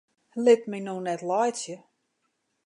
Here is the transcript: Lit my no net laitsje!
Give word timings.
Lit 0.43 0.61
my 0.71 0.79
no 0.85 0.95
net 1.05 1.21
laitsje! 1.29 1.75